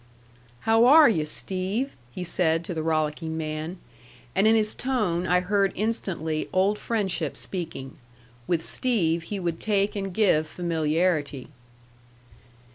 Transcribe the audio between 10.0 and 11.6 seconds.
give familiarity.